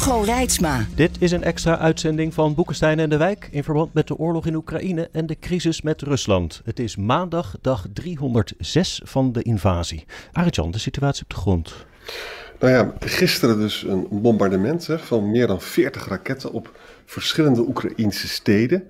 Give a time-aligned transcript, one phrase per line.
[0.00, 0.86] Hugo Reitsma.
[0.94, 4.46] Dit is een extra uitzending van Boekenstein en de Wijk in verband met de oorlog
[4.46, 6.60] in Oekraïne en de crisis met Rusland.
[6.64, 10.04] Het is maandag, dag 306 van de invasie.
[10.32, 11.86] Arjan, de situatie op de grond.
[12.60, 18.28] Nou ja, gisteren dus een bombardement hè, van meer dan 40 raketten op verschillende Oekraïnse
[18.28, 18.84] steden.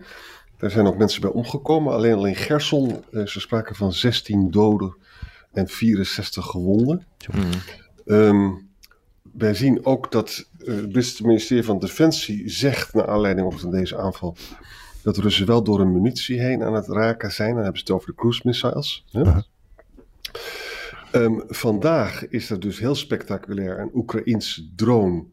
[0.58, 1.92] Daar zijn ook mensen bij omgekomen.
[1.92, 4.96] Alleen al in Gerson eh, is er sprake van 16 doden
[5.52, 7.06] en 64 gewonden.
[8.06, 8.50] Ehm,
[9.32, 13.98] wij zien ook dat eh, het Britse ministerie van Defensie zegt, naar aanleiding van deze
[13.98, 14.36] aanval,
[15.02, 17.54] dat Russen wel door een munitie heen aan het raken zijn.
[17.54, 19.04] Dan hebben ze het over de cruise missiles.
[19.10, 19.22] hè.
[21.12, 25.24] Ehm, vandaag is er dus heel spectaculair een Oekraïense drone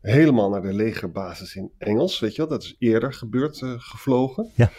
[0.00, 2.20] helemaal naar de legerbasis in Engels.
[2.20, 4.50] Weet je wel, dat is eerder gebeurd, eh, gevlogen.
[4.54, 4.70] Ja.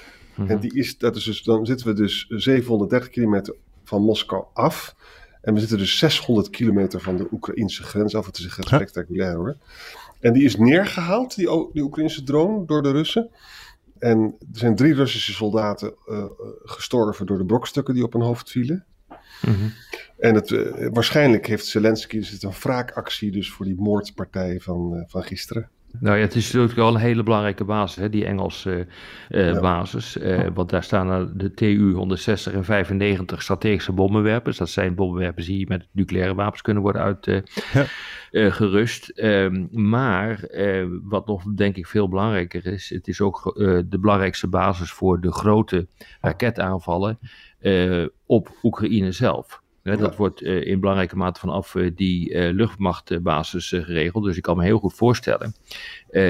[0.47, 4.95] En die is, dat is dus, dan zitten we dus 730 kilometer van Moskou af.
[5.41, 8.25] En we zitten dus 600 kilometer van de Oekraïnse grens af.
[8.25, 9.57] Het is echt spectaculair hoor.
[10.19, 13.29] En die is neergehaald, die, O- die Oekraïnse drone, door de Russen.
[13.99, 16.25] En er zijn drie Russische soldaten eh, eh,
[16.63, 18.85] gestorven door de brokstukken die op hun hoofd vielen.
[20.17, 25.05] En het, eh, waarschijnlijk heeft Zelensky is het een wraakactie dus voor die moordpartij van,
[25.07, 25.69] van gisteren.
[25.99, 28.87] Nou ja, het is natuurlijk wel een hele belangrijke basis, hè, die Engelse
[29.29, 30.17] eh, basis.
[30.17, 34.57] Eh, want daar staan de TU 160 en 95 strategische bommenwerpers.
[34.57, 37.17] Dat zijn bommenwerpers die met nucleaire wapens kunnen worden
[38.31, 39.21] uitgerust.
[39.71, 43.53] maar eh, wat nog denk ik veel belangrijker is, het is ook
[43.89, 45.87] de belangrijkste basis voor de grote
[46.21, 47.19] raketaanvallen
[48.25, 49.61] op Oekraïne zelf.
[49.89, 54.23] Hè, dat wordt eh, in belangrijke mate vanaf eh, die eh, luchtmachtbasis geregeld.
[54.23, 55.53] Dus ik kan me heel goed voorstellen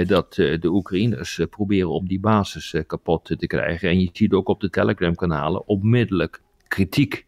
[0.08, 3.90] dat de Oekraïners proberen om die basis kapot te krijgen.
[3.90, 7.25] En je ziet ook op de Telegram-kanalen onmiddellijk kritiek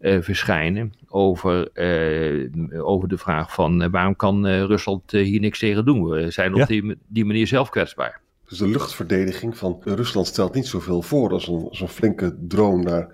[0.00, 1.70] verschijnen over,
[2.82, 6.08] over de vraag van waarom kan Rusland hier niks tegen doen?
[6.08, 6.62] We zijn Ja.
[6.62, 8.20] op die, die manier zelf kwetsbaar.
[8.48, 12.84] Dus de luchtverdediging van Rusland stelt niet zoveel voor als een, als een flinke drone
[12.84, 13.08] daar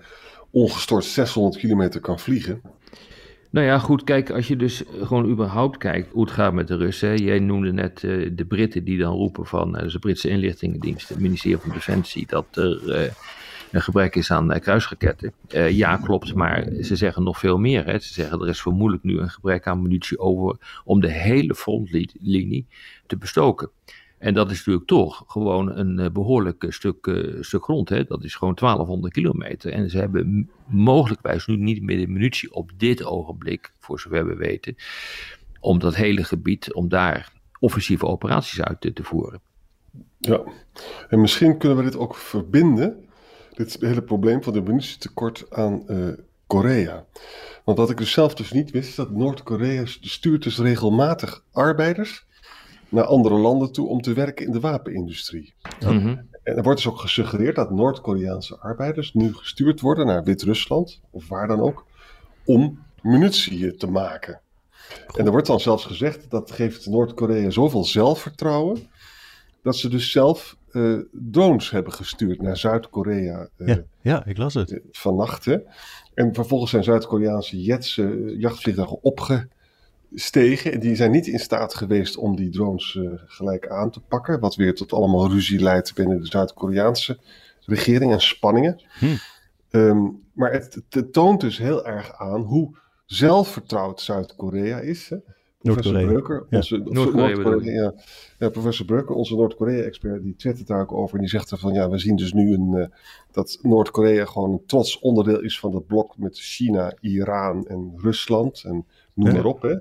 [0.51, 2.61] ongestoord 600 kilometer kan vliegen.
[3.51, 6.75] Nou ja, goed, kijk, als je dus gewoon überhaupt kijkt hoe het gaat met de
[6.75, 7.17] Russen.
[7.17, 11.19] Jij noemde net eh, de Britten die dan roepen van eh, de Britse inlichtingendienst, het
[11.19, 13.11] ministerie van Defensie, dat er eh,
[13.71, 15.33] een gebrek is aan kruisraketten.
[15.69, 17.85] Ja, klopt, maar ze zeggen nog veel meer.
[17.85, 17.99] Hè.
[17.99, 22.65] Ze zeggen er is vermoedelijk nu een gebrek aan munitie over om de hele frontlinie
[23.07, 23.69] te bestoken.
[24.21, 27.89] En dat is natuurlijk toch gewoon een eh, behoorlijk eh, stuk, eh, stuk grond.
[27.89, 28.03] Hè?
[28.03, 29.71] Dat is gewoon 1200 kilometer.
[29.71, 34.35] En ze hebben mogelijkwijs nu niet meer de munitie op dit ogenblik, voor zover we
[34.35, 34.75] weten,
[35.59, 39.41] om dat hele gebied, om daar offensieve operaties uit te, voeren.
[40.17, 40.41] Ja,
[41.09, 43.05] en misschien kunnen we dit ook verbinden,
[43.53, 46.07] dit hele probleem van de munitietekort aan eh,
[46.47, 47.05] Korea.
[47.63, 52.25] Want wat ik dus zelf dus niet wist, is dat Noord-Korea stuurt dus regelmatig arbeiders
[52.91, 55.53] naar andere landen toe om te werken in de wapenindustrie.
[55.79, 56.17] Mhm.
[56.43, 61.27] En er wordt dus ook gesuggereerd dat Noord-Koreaanse arbeiders nu gestuurd worden naar Wit-Rusland, of
[61.27, 61.85] waar dan ook,
[62.45, 64.39] om munitie te maken.
[65.15, 68.87] En er wordt dan zelfs gezegd dat geeft Noord-Korea zoveel zelfvertrouwen,
[69.63, 74.53] dat ze dus zelf eh, drones hebben gestuurd naar Zuid-Korea eh, Ja, ja, ik las
[74.53, 74.71] het.
[74.71, 75.45] eh, vannacht.
[75.45, 75.57] Hè.
[76.13, 77.95] En vervolgens zijn Zuid-Koreaanse jets,
[78.37, 79.03] jachtvliegtuigen
[80.11, 80.71] opgestegen.
[80.71, 84.39] En die zijn niet in staat geweest om die drones eh, gelijk aan te pakken.
[84.39, 87.17] Wat weer tot allemaal ruzie leidt binnen de Zuid-Koreaanse
[87.65, 88.81] regering en spanningen.
[89.69, 95.09] Ehm, maar het, het toont dus heel erg aan hoe zelfvertrouwd Zuid-Korea is.
[95.09, 95.17] Hè.
[95.61, 96.21] Professor Noord-Korea.
[96.21, 96.57] Breuker, Ja.
[96.57, 97.71] onze Noord-Korea je?
[97.71, 97.93] ja,
[98.39, 101.15] ja, professor Breuker, onze Noord-Korea-expert, die twittert daar ook over.
[101.15, 102.87] En die zegt er van, ja, we zien dus nu een, eh,
[103.31, 108.63] dat Noord-Korea gewoon een trots onderdeel is van het blok met China, Iran en Rusland.
[108.65, 109.75] En noem maar op, hè.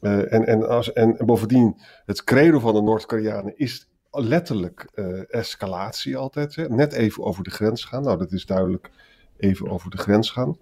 [0.00, 5.34] Eh, en, en, als, en, en bovendien, het credo van de Noord-Koreanen is letterlijk eh,
[5.34, 6.54] escalatie altijd.
[6.54, 6.68] Hè?
[6.68, 8.02] Net even over de grens gaan.
[8.02, 8.90] Nou, dat is duidelijk
[9.36, 10.58] even over de grens gaan.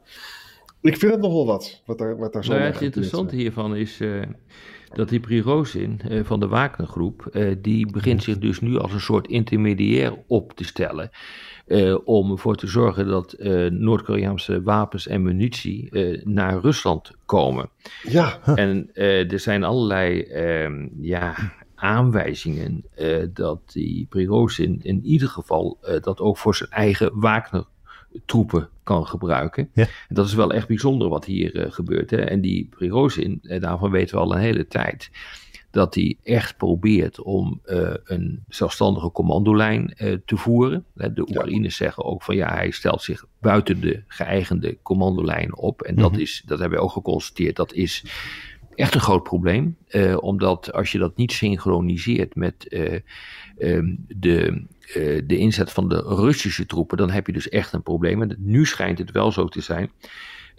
[0.81, 3.37] Ik vind het nog wel wat, wat daar, wat daar zo Nou ja, het interessante
[3.37, 4.23] hiervan is, eh,
[4.95, 9.01] dat die Prigozhin uh, van de Wagnergroep, uh, die begint zich dus nu als een
[9.01, 11.11] soort intermediair op te stellen.
[11.67, 13.37] Uh, om ervoor te zorgen dat
[13.71, 15.89] Noord-Koreaanse wapens en munitie
[16.25, 17.71] naar Rusland komen.
[18.03, 18.39] Ja.
[18.55, 21.35] En er zijn allerlei ehm, ja,
[21.75, 22.85] aanwijzingen
[23.33, 27.65] dat die Prigozhin in ieder geval dat ook voor zijn eigen Wagner
[28.27, 29.71] troepen kan gebruiken.
[29.75, 29.83] Ja.
[29.83, 32.11] En dat is wel echt bijzonder wat hier uh, gebeurt.
[32.11, 32.17] Hè?
[32.17, 35.11] En die Prigozhin, uh, daarvan weten we al een hele tijd,
[35.71, 39.95] dat hij echt probeert om uh, een zelfstandige commandolijn
[40.25, 40.85] te voeren.
[40.95, 41.85] De Oekraïners ja.
[41.85, 45.83] zeggen ook van ja, hij stelt zich buiten de geëigende commandolijn op.
[45.83, 46.23] En dat, mm -hmm.
[46.23, 48.05] is, dat hebben we ook geconstateerd, dat is
[48.75, 49.77] echt een groot probleem.
[50.21, 52.77] omdat als je dat niet synchroniseert met
[53.59, 54.67] um, de
[54.97, 58.23] uh, de inzet van de Russische troepen, dan heb je dus echt een probleem.
[58.23, 59.91] En nu schijnt het wel zo te zijn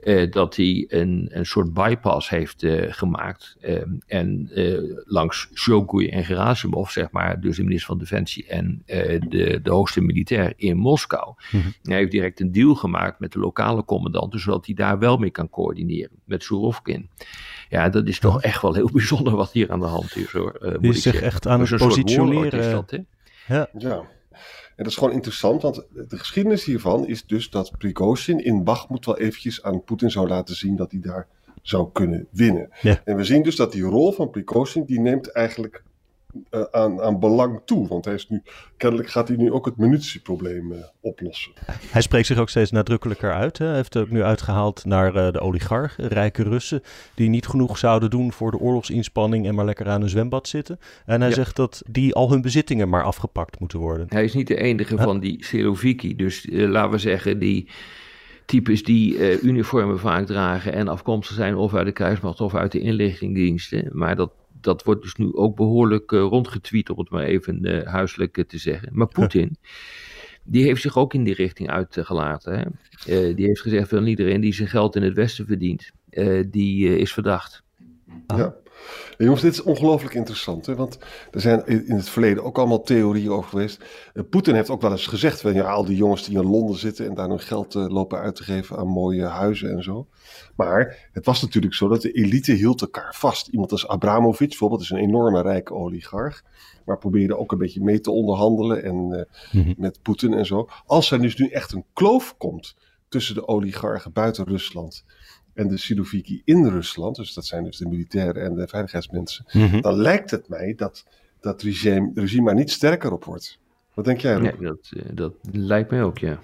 [0.03, 3.57] uh, dat hij een, een soort bypass heeft uh, gemaakt.
[4.07, 4.49] en
[5.05, 10.01] langs Shogun en Gerasimov, zeg maar, dus de minister van Defensie en de, de hoogste
[10.01, 11.33] militair in Moskou.
[11.51, 11.73] Mm -hmm.
[11.83, 15.31] Hij heeft direct een deal gemaakt met de lokale commandanten, zodat hij daar wel mee
[15.31, 17.09] kan coördineren met Surovkin.
[17.69, 20.59] Ja, dat is toch echt wel heel bijzonder wat hier aan de hand is hoor.
[20.61, 22.59] Uh, die is zich echt aan het positioneren.
[22.59, 22.97] Is dat, hè?
[23.55, 23.69] Ja.
[23.77, 24.03] ja.
[24.75, 25.75] En dat is gewoon interessant, want
[26.07, 30.55] de geschiedenis hiervan is dus dat Prigozhin in Bakhmut wel eventjes aan Poetin zou laten
[30.55, 31.27] zien dat hij daar
[31.61, 32.69] zou kunnen winnen.
[32.81, 33.01] Ja.
[33.05, 35.83] En we zien dus dat die rol van Prigozhin, die neemt eigenlijk
[36.51, 37.87] uh, aan, aan belang toe.
[37.87, 38.41] Want hij is nu,
[38.77, 41.51] kennelijk gaat hij nu ook het munitieprobleem uh, oplossen.
[41.91, 43.57] Hij spreekt zich ook steeds nadrukkelijker uit.
[43.57, 43.65] Hè?
[43.65, 46.81] Hij heeft ook nu uitgehaald naar uh, de oligarchen, rijke Russen,
[47.15, 50.79] die niet genoeg zouden doen voor de oorlogsinspanning en maar lekker aan een zwembad zitten.
[51.05, 51.35] En hij ja.
[51.35, 54.05] zegt dat die al hun bezittingen maar afgepakt moeten worden.
[54.09, 55.03] Hij is niet de enige huh?
[55.03, 56.15] van die Siloviki.
[56.15, 57.69] Dus laten we zeggen, die
[58.45, 62.71] types die uh, uniformen vaak dragen en afkomstig zijn of uit de krijgsmacht of uit
[62.71, 63.89] de inlichtingendiensten.
[63.93, 67.87] Maar dat dat wordt dus nu ook behoorlijk uh, rondgetweet, om het maar even uh,
[67.87, 68.89] huiselijk uh, te zeggen.
[68.91, 69.57] Maar Poetin,
[70.43, 72.59] die heeft zich ook in die richting uitgelaten.
[72.59, 73.33] Hè?
[73.33, 75.91] die heeft gezegd van iedereen die zijn geld in het Westen verdient,
[76.51, 77.63] die is verdacht.
[78.27, 78.55] Ja.
[79.17, 80.75] En jongens, dit is ongelooflijk interessant, hè?
[80.75, 80.97] want
[81.31, 83.83] er zijn in het verleden ook allemaal theorieën over geweest.
[84.29, 87.05] Poetin heeft ook wel eens gezegd, van, ja, al die jongens die in Londen zitten
[87.05, 90.07] en daar hun geld lopen uit te geven aan mooie huizen en zo.
[90.55, 93.47] Maar het was natuurlijk zo dat de elite hield elkaar vast.
[93.47, 96.43] Iemand als Abramovic bijvoorbeeld is een enorme rijke oligarch.
[96.85, 99.21] Maar probeerde ook een beetje mee te onderhandelen en, uh,
[99.51, 99.75] mm-hmm.
[99.77, 100.69] met Poetin en zo.
[100.85, 102.75] Als er dus nu echt een kloof komt
[103.09, 105.05] tussen de oligarchen buiten Rusland
[105.53, 109.81] en de Siloviki in Rusland, dus dat zijn dus de militairen en de veiligheidsmensen, mm-hmm.
[109.81, 111.05] dan lijkt het mij dat
[111.39, 113.59] dat regime, regime maar niet sterker op wordt.
[113.93, 114.59] Wat denk jij, Rob?
[114.59, 116.39] Nee, dat, dat lijkt mij ook, ja.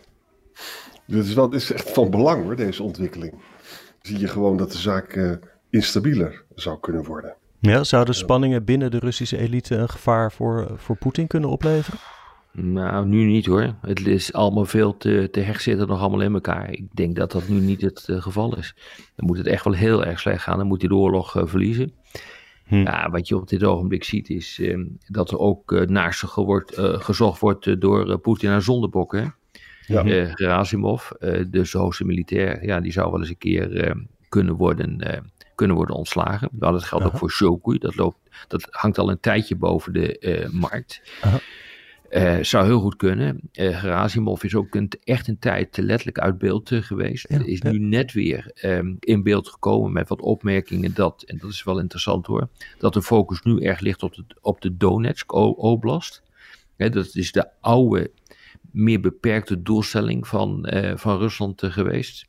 [1.06, 3.34] Wel, dit is echt van belang hoor, deze ontwikkeling
[4.02, 5.32] zie je gewoon dat de zaak uh,
[5.70, 7.36] instabieler zou kunnen worden.
[7.60, 12.00] Ja, zouden spanningen binnen de Russische elite een gevaar voor, voor Poetin kunnen opleveren?
[12.58, 13.76] Nou, nu niet hoor.
[13.82, 16.72] Het is allemaal veel te, te hecht zitten nog allemaal in elkaar.
[16.72, 18.76] Ik denk dat dat nu niet het uh, geval is.
[19.16, 20.58] Dan moet het echt wel heel erg slecht gaan.
[20.58, 21.92] Dan moet hij de oorlog uh, verliezen.
[22.66, 22.76] Hm.
[22.76, 26.28] Ja, wat je op dit ogenblik ziet is uh, dat er ook uh, naar ze
[26.36, 29.36] wordt, gezocht wordt door Poetin naar zondebokken.
[29.88, 30.04] Ja.
[30.34, 31.10] Gerasimov,
[31.50, 35.24] de hoogste militair, ja, die zou wel eens een keer uh, kunnen, worden,
[35.56, 36.50] kunnen worden ontslagen.
[36.52, 37.14] Nou, dat geldt Aha.
[37.14, 37.78] ook voor Shoku.
[37.78, 38.18] Dat, loopt,
[38.48, 41.02] dat hangt al een tijdje boven de markt.
[42.42, 43.40] Zou heel goed kunnen.
[43.52, 47.26] Gerasimov is ook een, echt een tijd letterlijk uit beeld geweest.
[47.30, 47.72] Ja, is ja.
[47.72, 51.80] nu net weer um, in beeld gekomen met wat opmerkingen dat, en dat is wel
[51.80, 56.24] interessant hoor, dat de focus nu erg ligt op de, op de Donetsk Oblast.
[56.76, 58.12] He, dat is de oude
[58.72, 62.26] meer beperkte doelstelling van, uh, van Rusland uh, geweest.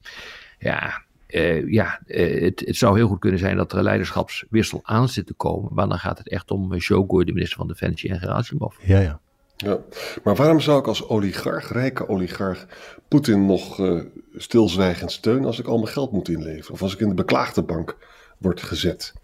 [0.59, 5.09] Ja, uh, ja het, het, zou heel goed kunnen zijn dat er een leiderschapswissel aan
[5.09, 5.75] zit te komen.
[5.75, 8.77] Maar dan gaat het echt om Shogun, de minister van Defensie, en Gerasimov.
[8.83, 9.21] Ja, ja.
[9.57, 9.79] Ja,
[10.25, 12.67] maar waarom zou ik als oligarch, rijke oligarch,
[13.09, 13.81] Poetin nog
[14.37, 16.73] stilzwijgend steunen als ik al mijn geld moet inleveren?
[16.73, 17.97] Of als ik in de beklaagde bank
[18.39, 19.15] word gezet?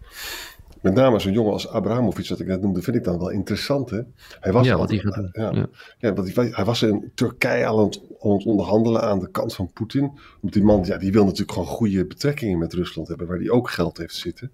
[0.83, 3.89] met name zo'n jongen als Abramovic, wat ik net noemde, vind ik dan wel interessant.
[3.89, 4.01] Hè?
[4.39, 5.29] Hij was ja, al, wat hij gaat doen.
[5.31, 5.67] Ja, ja.
[5.97, 9.55] ja want hij, hij, was in Turkije aan het, aan het, onderhandelen aan de kant
[9.55, 10.19] van Poetin.
[10.41, 13.49] Want die man ja, die wil natuurlijk gewoon goede betrekkingen met Rusland hebben, waar hij
[13.49, 14.51] ook geld heeft zitten.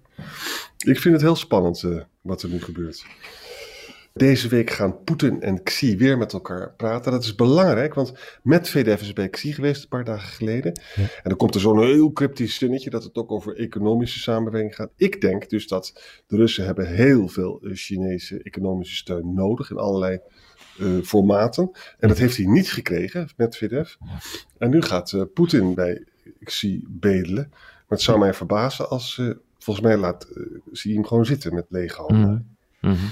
[0.78, 3.04] Ik vind het heel spannend uh, wat er nu gebeurt.
[4.20, 7.12] Deze week gaan Poetin en Xi weer met elkaar praten.
[7.12, 8.12] Dat is belangrijk, want
[8.42, 10.80] Medvedev is bij Xi geweest een paar dagen geleden.
[10.94, 11.02] Ja.
[11.02, 14.90] En dan komt er zo'n heel cryptisch zinnetje dat het ook over economische samenwerking gaat.
[14.96, 20.20] Ik denk dus dat de Russen hebben heel veel Chinese economische steun nodig in allerlei
[20.80, 21.70] uh, formaten.
[21.98, 23.94] En dat heeft hij niet gekregen, Medvedev.
[24.58, 26.04] En nu gaat uh, Poetin bij
[26.44, 27.46] Xi bedelen.
[27.50, 30.28] Maar het zou mij verbazen als uh, volgens mij laat,
[30.72, 32.30] zie je hem gewoon zitten met lege handen.
[32.30, 32.49] Mm
[32.80, 33.10] -hmm.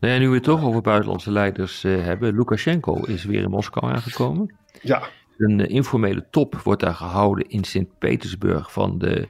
[0.00, 2.34] nou ja, nu we het toch over buitenlandse leiders hebben.
[2.34, 4.54] Lukashenko is weer in Moskou aangekomen.
[4.82, 5.02] Ja.
[5.36, 9.28] Een informele top wordt daar gehouden in Sint-Petersburg van de,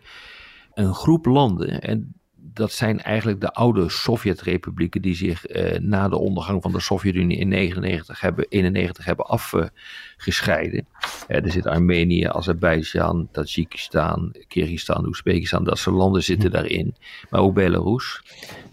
[0.75, 1.81] een groep landen.
[1.81, 2.15] En
[2.55, 7.39] dat zijn eigenlijk de oude Sovjet-republieken die zich eh, na de ondergang van de Sovjet-Unie
[7.39, 10.87] in 1991 hebben, 91 hebben afgescheiden.
[11.29, 16.55] Eh, er zit Armenië, Azerbeidzjan, Tajikistan, Kyrgyzstan, Oezbekistan, dat soort landen zitten hm.
[16.55, 16.95] daarin.
[17.31, 18.23] Maar ook Belarus.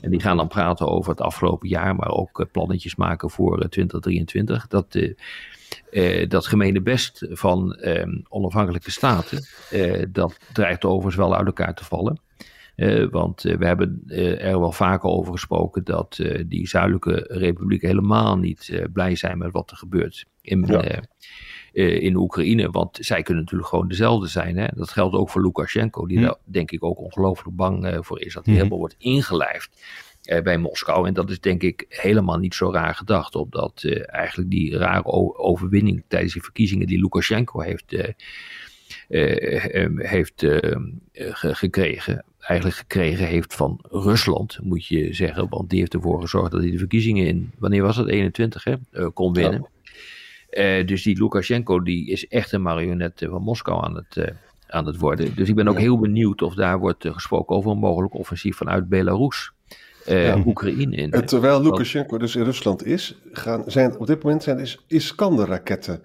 [0.02, 3.70] En die gaan dan praten over het afgelopen jaar, maar ook uh, plannetjes maken voor
[3.70, 4.68] 2023.
[4.68, 4.96] Dat
[5.92, 11.74] uh, dat gemene best van uh, onafhankelijke staten, uh, dat dreigt overigens wel uit elkaar
[11.74, 12.20] te vallen.
[13.12, 14.04] Want we hebben
[14.40, 19.72] er wel vaker over gesproken dat die zuidelijke republieken helemaal niet blij zijn met wat
[19.72, 21.02] er gebeurt in, ja.
[21.74, 22.70] in Oekraïne.
[22.70, 24.58] Want zij kunnen natuurlijk gewoon dezelfde zijn.
[24.58, 24.68] Hè?
[24.76, 26.24] Dat geldt ook voor Lukashenko, die hm.
[26.24, 28.60] daar denk ik ook ongelooflijk bang voor is dat hij hm.
[28.60, 29.70] helemaal wordt ingelijfd
[30.30, 31.08] eh, bij Moskou.
[31.08, 35.06] En dat is denk ik helemaal niet zo raar gedacht, omdat uh, eigenlijk die rare
[35.38, 38.04] overwinning tijdens die verkiezingen die Lukashenko heeft, uh,
[39.98, 40.46] heeft
[41.32, 46.62] gekregen, eigenlijk gekregen heeft van Rusland, moet je zeggen, want die heeft ervoor gezorgd dat
[46.62, 48.76] hij de verkiezingen in, wanneer was het, 21 hè,
[49.12, 49.68] kon winnen.
[50.50, 50.84] Ja.
[50.84, 54.34] dus die Lukashenko die is echt een marionet van Moskou aan het,
[54.68, 55.36] aan het worden.
[55.36, 58.90] Dus ik ben ook heel benieuwd of daar wordt gesproken over een mogelijk offensief vanuit
[58.90, 59.52] Belarus
[60.10, 61.12] uh, Oekraïne in.
[61.12, 66.02] En terwijl Lukashenko dus in Rusland is, gaan, zijn op dit moment zijn is Iskander-raketten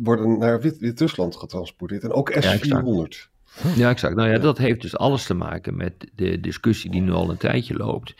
[0.00, 2.02] worden naar Wit-Rusland getransporteerd.
[2.02, 3.28] En ook S-400.
[3.76, 4.14] Ja, exact.
[4.14, 7.36] Nou ja, dat heeft dus alles te maken met de discussie die nu al een
[7.36, 8.14] tijdje loopt.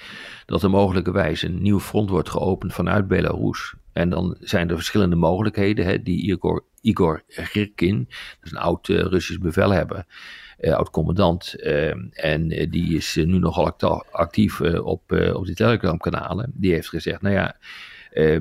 [0.47, 3.75] Dat er mogelijkerwijs een nieuw front wordt geopend vanuit Belarus.
[3.93, 5.85] En dan zijn er verschillende mogelijkheden.
[5.85, 10.05] Hè, die Igor, Igor Girkin, dat is een oud uh, Russisch bevelhebber,
[10.61, 11.55] uh, oud-commandant.
[11.57, 13.77] Uh, en uh, die is nu nogal
[14.11, 16.53] actief op, op die Telegram-kanalen.
[16.55, 17.57] Die heeft gezegd, nou ja,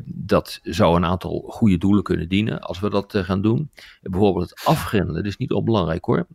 [0.06, 3.70] dat zou een aantal goede doelen kunnen dienen als we dat gaan doen.
[4.02, 6.28] bijvoorbeeld het afgrendelen, dat is niet onbelangrijk hoor.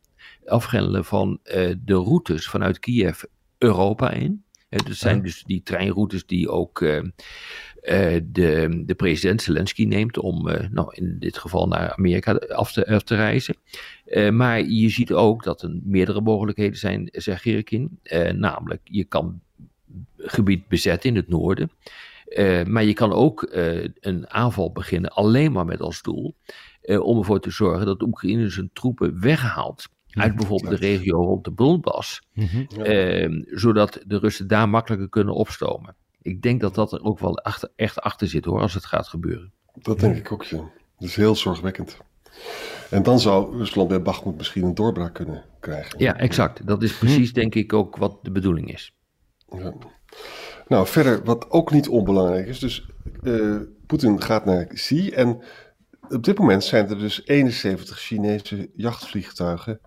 [0.47, 1.39] Afgrendelen van
[1.85, 3.23] de routes vanuit Kiev
[3.59, 4.45] Europa in.
[4.69, 7.01] Het zijn dus die treinroutes die ook uh,
[8.25, 12.87] de, de president Zelensky neemt om, uh, nou, in dit geval naar Amerika af te,
[12.87, 13.57] af te reizen.
[14.33, 17.99] Maar je ziet ook dat er meerdere mogelijkheden zijn, zegt Gerkin.
[18.33, 19.41] namelijk, je kan
[20.17, 21.71] gebied bezetten in het noorden.
[22.67, 23.49] Maar je kan ook
[24.01, 26.35] een aanval beginnen alleen maar met als doel
[27.01, 31.45] om ervoor te zorgen dat de Oekraïne zijn troepen weghaalt uit bijvoorbeeld de regio rond
[31.45, 32.67] de Donbass, mm
[33.51, 35.95] zodat de Russen daar makkelijker kunnen opstomen.
[36.23, 39.09] Ik denk dat dat er ook wel achter, echt achter zit hoor, als het gaat
[39.09, 39.53] gebeuren.
[39.73, 40.57] Dat denk ik ook, ja.
[40.99, 41.99] Dat is heel zorgwekkend.
[42.91, 45.99] En dan zou Rusland bij Bakhmut misschien een doorbraak kunnen krijgen.
[45.99, 46.67] Ja, exact.
[46.67, 48.95] Dat is precies denk ik ook wat de bedoeling is.
[49.49, 49.75] Ja.
[50.69, 52.87] Nou, verder, wat ook niet onbelangrijk is, dus
[53.23, 53.57] uh,
[53.87, 55.43] Poetin gaat naar Xi en
[56.09, 59.81] op dit moment zijn er dus 71 Chinese jachtvliegtuigen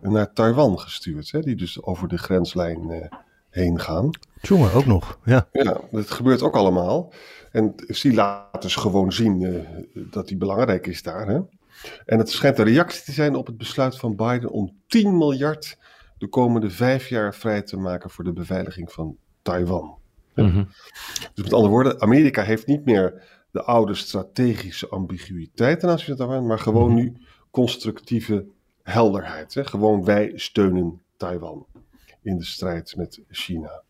[0.00, 1.30] naar Taiwan gestuurd.
[1.30, 3.04] Hè, die dus over de grenslijn uh,
[3.50, 4.10] heen gaan.
[4.40, 5.18] Jongen, ook nog.
[5.24, 5.48] Ja.
[5.52, 7.12] ja, dat gebeurt ook allemaal.
[7.52, 9.60] En Xi laat dus gewoon zien uh,
[10.10, 11.26] dat hij belangrijk is daar.
[11.26, 11.40] Hè?
[12.06, 15.78] En het schijnt een reactie te zijn op het besluit van Biden om 10 miljard
[16.18, 19.98] de komende vijf jaar vrij te maken voor de beveiliging van Taiwan.
[20.44, 20.68] Mm -hmm.
[21.34, 26.16] Dus met andere woorden, Amerika heeft niet meer de oude strategische ambiguïteit ten aanzien van
[26.16, 27.04] Taiwan, maar gewoon mm -hmm.
[27.04, 27.16] nu
[27.50, 28.46] constructieve
[28.82, 29.54] helderheid.
[29.54, 29.64] Hè?
[29.64, 31.66] Gewoon wij steunen Taiwan
[32.22, 33.82] in de strijd met China.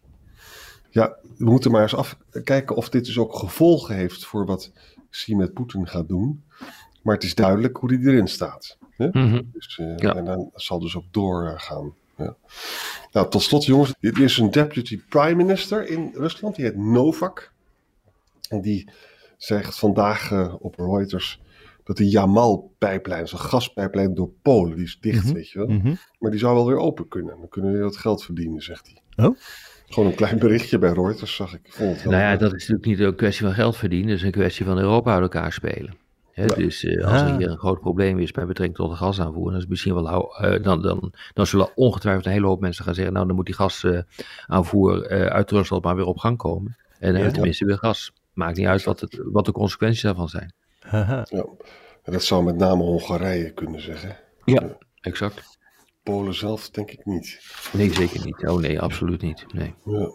[0.90, 4.72] Ja, we moeten maar eens afkijken of dit dus ook gevolgen heeft voor wat
[5.10, 6.44] Xi met Poetin gaat doen.
[7.02, 8.78] Maar het is duidelijk hoe die erin staat.
[8.96, 9.08] Hè?
[9.08, 9.42] Mhm.
[9.52, 10.14] dus, uh, ja.
[10.14, 11.94] En dan zal dus ook doorgaan.
[12.16, 12.36] Ja.
[13.12, 17.52] Nou, tot slot jongens, dit is een deputy prime minister in Rusland, die heet Novak.
[18.48, 18.88] En die
[19.36, 21.40] zegt vandaag uh, op Reuters
[21.84, 25.34] dat de Jamal-pijplijn, zo'n gaspijplijn door Polen, die is dicht, mhm.
[25.34, 25.68] weet je wel.
[25.68, 25.94] Mhm.
[26.18, 27.36] Maar die zou wel weer open kunnen.
[27.38, 29.26] Dan kunnen we weer wat geld verdienen, zegt hij.
[29.26, 29.36] Oh?
[29.86, 31.60] Gewoon een klein berichtje bij Reuters, zag ik.
[31.68, 34.30] Vond nou ja, dat is natuurlijk niet een kwestie van geld verdienen, dat is een
[34.30, 35.94] kwestie van Europa uit elkaar spelen.
[36.44, 37.36] Dus uh, als er ah.
[37.36, 40.62] hier een groot probleem is bij betrekking tot de gasaanvoer, dan, is misschien wel, uh,
[40.62, 43.54] dan, dan, dan zullen ongetwijfeld een hele hoop mensen gaan zeggen, nou dan moet die
[43.54, 46.76] gasaanvoer uh, uit Rusland maar weer op gang komen.
[46.98, 48.12] En dan ja, tenminste weer gas.
[48.32, 50.52] Maakt niet uit wat, het, wat de consequenties daarvan zijn.
[50.90, 51.26] Ja,
[52.02, 54.16] en dat zou met name Hongarije kunnen zeggen.
[54.44, 55.58] Ja, exact.
[56.02, 57.40] Polen zelf denk ik niet.
[57.72, 58.48] Nee, zeker niet.
[58.48, 59.44] Oh nee, absoluut niet.
[59.52, 59.74] Nee.
[59.84, 60.10] Ja.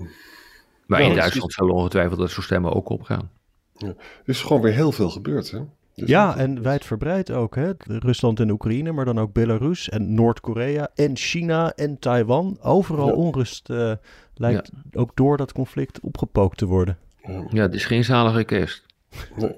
[0.86, 1.56] Maar in Duitsland is...
[1.56, 3.32] zullen ongetwijfeld dat soort stemmen ook opgaan.
[3.74, 3.88] Ja.
[3.88, 5.60] Er is gewoon weer heel veel gebeurd, hè?
[5.96, 7.56] Dus ja, en wijdverbreid ook.
[7.56, 7.72] Hè?
[7.86, 12.58] Rusland en Oekraïne, maar dan ook Belarus en Noord-Korea en China en Taiwan.
[12.62, 13.14] Overal Ja.
[13.14, 13.92] onrust eh,
[14.36, 16.98] lijkt ook door dat conflict opgepookt te worden.
[17.50, 18.86] ja, het is geen zalige kerst.
[19.36, 19.56] nee.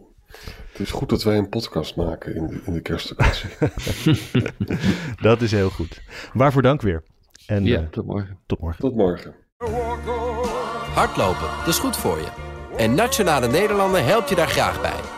[0.71, 3.49] Het is goed dat wij een podcast maken in de, in de kerstvakantie.
[5.21, 6.01] Dat is heel goed.
[6.33, 7.03] Waarvoor dank weer.
[7.47, 8.37] En Ja, eh, tot morgen.
[8.45, 8.79] tot morgen.
[8.81, 9.33] Tot morgen.
[10.93, 12.27] Hardlopen, dat is goed voor je.
[12.77, 15.12] En Nationale Nederlanden helpt je daar graag bij.